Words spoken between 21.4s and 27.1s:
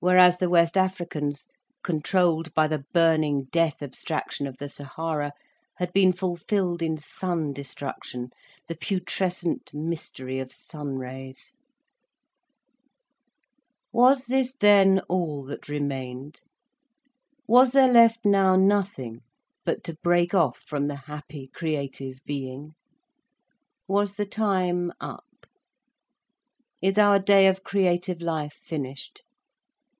creative being, was the time up? Is